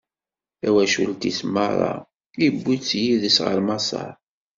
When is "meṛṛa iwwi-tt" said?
1.53-2.89